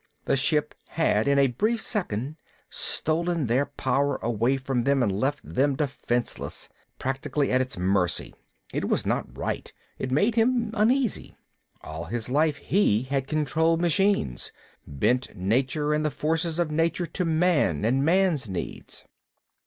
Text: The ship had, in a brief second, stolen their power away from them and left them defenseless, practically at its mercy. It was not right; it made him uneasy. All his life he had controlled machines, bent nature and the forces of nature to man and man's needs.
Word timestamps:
The 0.25 0.35
ship 0.35 0.73
had, 0.87 1.27
in 1.27 1.37
a 1.37 1.45
brief 1.45 1.79
second, 1.79 2.37
stolen 2.71 3.45
their 3.45 3.67
power 3.67 4.15
away 4.23 4.57
from 4.57 4.81
them 4.81 5.03
and 5.03 5.11
left 5.11 5.41
them 5.43 5.75
defenseless, 5.75 6.69
practically 6.97 7.51
at 7.51 7.61
its 7.61 7.77
mercy. 7.77 8.33
It 8.73 8.89
was 8.89 9.05
not 9.05 9.37
right; 9.37 9.71
it 9.99 10.09
made 10.09 10.33
him 10.33 10.71
uneasy. 10.73 11.35
All 11.81 12.05
his 12.05 12.29
life 12.29 12.57
he 12.57 13.03
had 13.03 13.27
controlled 13.27 13.79
machines, 13.79 14.51
bent 14.87 15.37
nature 15.37 15.93
and 15.93 16.03
the 16.03 16.09
forces 16.09 16.57
of 16.57 16.71
nature 16.71 17.05
to 17.05 17.23
man 17.23 17.85
and 17.85 18.03
man's 18.03 18.49
needs. 18.49 19.05